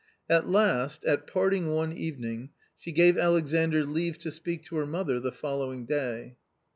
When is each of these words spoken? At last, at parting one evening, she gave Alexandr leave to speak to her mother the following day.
At 0.27 0.49
last, 0.49 1.05
at 1.05 1.27
parting 1.27 1.73
one 1.75 1.93
evening, 1.93 2.49
she 2.75 2.91
gave 2.91 3.19
Alexandr 3.19 3.85
leave 3.85 4.17
to 4.21 4.31
speak 4.31 4.63
to 4.63 4.77
her 4.77 4.87
mother 4.87 5.19
the 5.19 5.31
following 5.31 5.85
day. 5.85 6.37